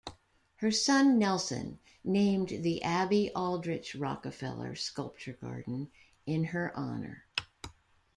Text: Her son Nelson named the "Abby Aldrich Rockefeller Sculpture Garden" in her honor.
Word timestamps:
Her 0.55 0.71
son 0.71 1.19
Nelson 1.19 1.77
named 2.03 2.49
the 2.63 2.81
"Abby 2.81 3.29
Aldrich 3.35 3.93
Rockefeller 3.93 4.73
Sculpture 4.73 5.33
Garden" 5.33 5.91
in 6.25 6.45
her 6.45 6.75
honor. 6.75 7.25